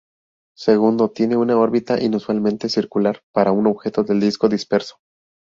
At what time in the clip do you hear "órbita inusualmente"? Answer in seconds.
1.59-2.69